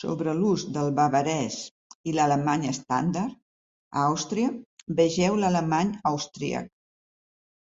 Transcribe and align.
Sobre 0.00 0.34
l'ús 0.40 0.64
del 0.74 0.90
bavarès 0.98 1.56
i 2.12 2.14
l'alemany 2.18 2.68
estàndard 2.74 3.40
a 3.42 4.06
Àustria 4.12 4.54
"vegeu" 5.02 5.42
l'alemany 5.44 6.00
austríac. 6.16 6.72